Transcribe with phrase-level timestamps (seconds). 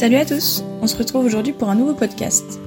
[0.00, 2.58] Salut à tous, on se retrouve aujourd'hui pour un nouveau podcast.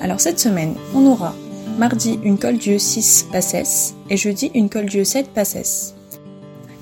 [0.00, 1.34] Alors cette semaine, on aura
[1.76, 5.96] mardi une colle Dieu 6 passes et jeudi une colle Dieu 7 passes.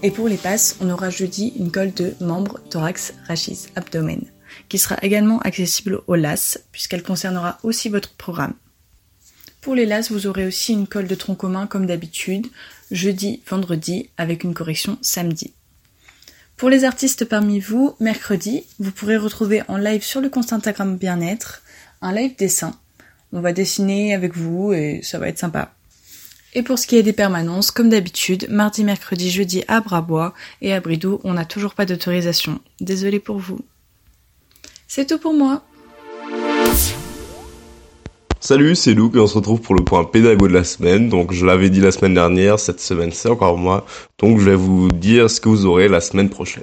[0.03, 4.21] Et pour les passes, on aura jeudi une colle de membres thorax, rachis, abdomen,
[4.69, 8.53] qui sera également accessible au LAS puisqu'elle concernera aussi votre programme.
[9.63, 12.49] Pour les LAS, vous aurez aussi une colle de tronc commun comme d'habitude,
[12.91, 15.55] jeudi, vendredi, avec une correction samedi.
[16.57, 20.97] Pour les artistes parmi vous, mercredi, vous pourrez retrouver en live sur le compte Instagram
[20.97, 21.63] Bien-être
[22.01, 22.73] un live dessin.
[23.33, 25.75] On va dessiner avec vous et ça va être sympa.
[26.55, 30.73] Et pour ce qui est des permanences, comme d'habitude, mardi, mercredi, jeudi à Brabois et
[30.73, 32.61] à Bridou, on n'a toujours pas d'autorisation.
[32.81, 33.61] Désolé pour vous.
[34.89, 35.63] C'est tout pour moi.
[38.49, 41.09] Salut, c'est Luc et on se retrouve pour le point pédago de la semaine.
[41.09, 43.85] Donc je l'avais dit la semaine dernière, cette semaine c'est encore moi.
[44.21, 46.63] Donc je vais vous dire ce que vous aurez la semaine prochaine.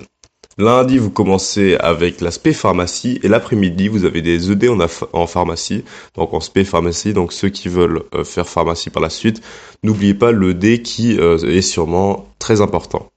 [0.57, 4.69] Lundi, vous commencez avec l'aspect pharmacie et l'après-midi, vous avez des ED
[5.11, 5.83] en, pharmacie,
[6.15, 7.11] donc en spé pharmacie.
[7.11, 9.41] Donc ceux qui veulent euh, faire pharmacie par la suite,
[9.83, 13.09] n'oubliez pas le D qui euh, est sûrement très important.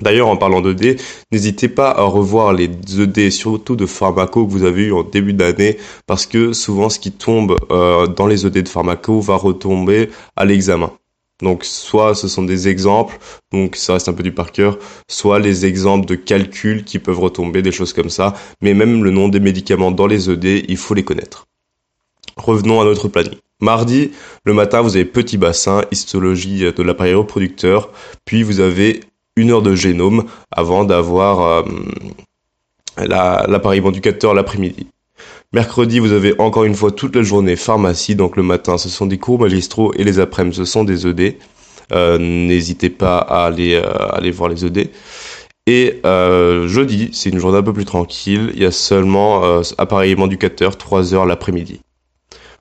[0.00, 1.00] D'ailleurs, en parlant d'ED,
[1.30, 5.32] n'hésitez pas à revoir les ED, surtout de pharmaco que vous avez eu en début
[5.32, 10.10] d'année, parce que souvent ce qui tombe euh, dans les ED de pharmaco va retomber
[10.34, 10.90] à l'examen.
[11.42, 13.18] Donc soit ce sont des exemples,
[13.52, 14.78] donc ça reste un peu du par cœur,
[15.08, 19.10] soit les exemples de calcul qui peuvent retomber, des choses comme ça, mais même le
[19.10, 21.46] nom des médicaments dans les ED, il faut les connaître.
[22.36, 23.34] Revenons à notre planning.
[23.60, 24.10] Mardi,
[24.44, 27.90] le matin, vous avez petit bassin, histologie de l'appareil reproducteur,
[28.24, 29.00] puis vous avez
[29.36, 31.62] une heure de génome avant d'avoir euh,
[32.98, 34.86] l'appareil la, l'après-midi.
[35.52, 39.06] Mercredi, vous avez encore une fois toute la journée pharmacie, donc le matin ce sont
[39.06, 41.38] des cours magistraux et les après-midi ce sont des ED.
[41.92, 44.90] Euh, n'hésitez pas à aller, euh, voir les ED.
[45.66, 50.36] Et jeudi, c'est une journée un peu plus tranquille, il y a seulement appareillement du
[50.76, 51.80] 3 heures l'après-midi.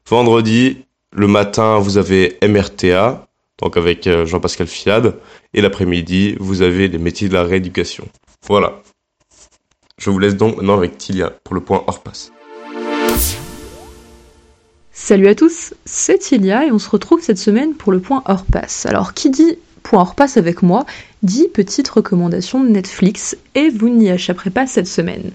[0.09, 3.27] Vendredi, le matin, vous avez MRTA,
[3.63, 5.15] donc avec euh, Jean-Pascal Fiade.
[5.53, 8.05] Et l'après-midi, vous avez les métiers de la rééducation.
[8.45, 8.81] Voilà.
[9.97, 12.31] Je vous laisse donc maintenant avec Tilia pour le point hors passe.
[14.91, 18.45] Salut à tous, c'est Tilia et on se retrouve cette semaine pour le point hors
[18.45, 18.85] passe.
[18.85, 20.85] Alors qui dit point hors passe avec moi
[21.23, 25.31] dit petite recommandation de Netflix et vous n'y échapperez pas cette semaine.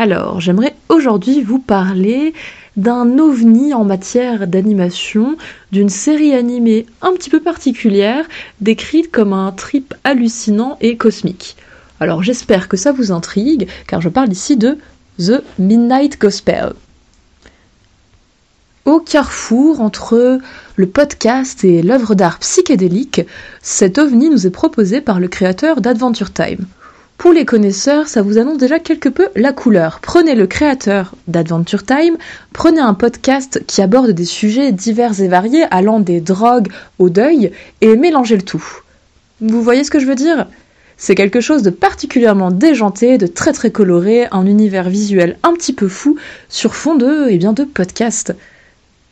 [0.00, 2.32] Alors j'aimerais aujourd'hui vous parler
[2.78, 5.36] d'un ovni en matière d'animation,
[5.72, 8.24] d'une série animée un petit peu particulière,
[8.62, 11.54] décrite comme un trip hallucinant et cosmique.
[12.00, 14.78] Alors j'espère que ça vous intrigue, car je parle ici de
[15.18, 16.72] The Midnight Gospel.
[18.86, 20.38] Au carrefour entre
[20.76, 23.20] le podcast et l'œuvre d'art psychédélique,
[23.60, 26.64] cet ovni nous est proposé par le créateur d'Adventure Time.
[27.20, 30.00] Pour les connaisseurs, ça vous annonce déjà quelque peu la couleur.
[30.00, 32.16] Prenez le créateur d'Adventure Time,
[32.54, 37.52] prenez un podcast qui aborde des sujets divers et variés allant des drogues au deuil
[37.82, 38.64] et mélangez le tout.
[39.42, 40.46] Vous voyez ce que je veux dire?
[40.96, 45.74] C'est quelque chose de particulièrement déjanté, de très très coloré, un univers visuel un petit
[45.74, 46.16] peu fou
[46.48, 48.34] sur fond de, eh bien, de podcast.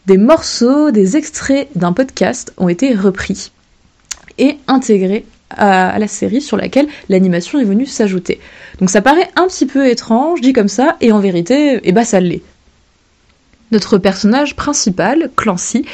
[0.07, 3.53] Des morceaux, des extraits d'un podcast ont été repris
[4.39, 8.41] et intégrés à, la série sur laquelle l'animation est venue s'ajouter.
[8.81, 12.05] Donc ça paraît un petit peu étrange, dit comme ça, et en vérité, eh bah
[12.05, 12.43] ça l'est.
[13.71, 15.85] Notre personnage principal, Clancy,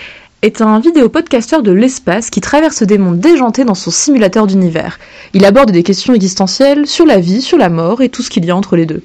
[0.42, 4.98] est un vidéopodcasteur de l'espace qui traverse des mondes déjantés dans son simulateur d'univers.
[5.32, 8.44] Il aborde des questions existentielles sur la vie, sur la mort et tout ce qu'il
[8.44, 9.02] y a entre les deux.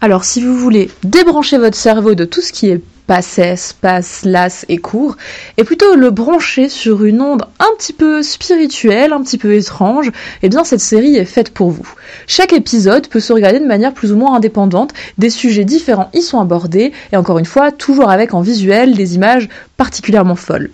[0.00, 4.64] Alors si vous voulez débrancher votre cerveau de tout ce qui est passé, passe, las
[4.68, 5.16] et court,
[5.56, 10.10] et plutôt le brancher sur une onde un petit peu spirituelle, un petit peu étrange,
[10.42, 11.88] eh bien cette série est faite pour vous.
[12.26, 16.22] Chaque épisode peut se regarder de manière plus ou moins indépendante, des sujets différents y
[16.22, 20.70] sont abordés, et encore une fois, toujours avec en visuel des images particulièrement folles.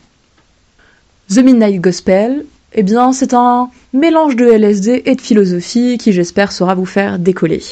[1.29, 2.45] The Midnight Gospel,
[2.75, 7.19] eh bien c'est un mélange de LSD et de philosophie qui j'espère saura vous faire
[7.19, 7.63] décoller.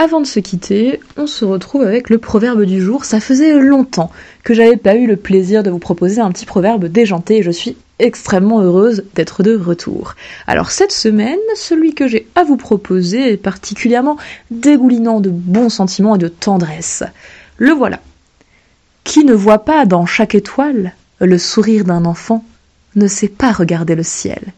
[0.00, 3.04] Avant de se quitter, on se retrouve avec le proverbe du jour.
[3.04, 4.12] Ça faisait longtemps
[4.44, 7.50] que j'avais pas eu le plaisir de vous proposer un petit proverbe déjanté et je
[7.50, 10.14] suis extrêmement heureuse d'être de retour.
[10.46, 14.18] Alors cette semaine, celui que j'ai à vous proposer est particulièrement
[14.52, 17.02] dégoulinant de bons sentiments et de tendresse.
[17.56, 17.98] Le voilà.
[19.02, 22.44] Qui ne voit pas dans chaque étoile le sourire d'un enfant
[22.94, 24.52] ne sait pas regarder le ciel.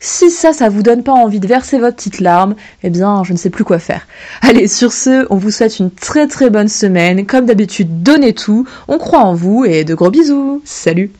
[0.00, 3.32] Si ça, ça vous donne pas envie de verser votre petite larme, eh bien, je
[3.32, 4.06] ne sais plus quoi faire.
[4.42, 7.26] Allez, sur ce, on vous souhaite une très très bonne semaine.
[7.26, 10.60] Comme d'habitude, donnez tout, on croit en vous et de gros bisous.
[10.64, 11.10] Salut